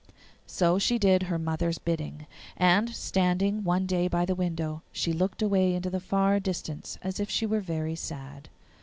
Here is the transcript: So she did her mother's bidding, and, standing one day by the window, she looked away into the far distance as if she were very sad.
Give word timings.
So 0.47 0.79
she 0.79 0.97
did 0.97 1.21
her 1.29 1.37
mother's 1.37 1.77
bidding, 1.77 2.25
and, 2.57 2.89
standing 2.89 3.63
one 3.63 3.85
day 3.85 4.07
by 4.07 4.25
the 4.25 4.33
window, 4.33 4.81
she 4.91 5.13
looked 5.13 5.43
away 5.43 5.75
into 5.75 5.91
the 5.91 5.99
far 5.99 6.39
distance 6.39 6.97
as 7.03 7.19
if 7.19 7.29
she 7.29 7.45
were 7.45 7.59
very 7.61 7.93
sad. 7.93 8.49